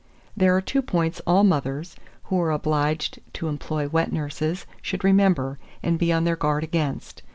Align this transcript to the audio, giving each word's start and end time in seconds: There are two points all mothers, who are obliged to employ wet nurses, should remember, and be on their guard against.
There 0.35 0.57
are 0.57 0.61
two 0.61 0.81
points 0.81 1.21
all 1.27 1.43
mothers, 1.43 1.95
who 2.23 2.41
are 2.41 2.49
obliged 2.51 3.19
to 3.33 3.47
employ 3.47 3.87
wet 3.87 4.11
nurses, 4.11 4.65
should 4.81 5.03
remember, 5.03 5.59
and 5.83 5.99
be 5.99 6.11
on 6.11 6.23
their 6.23 6.35
guard 6.35 6.63
against. 6.63 7.21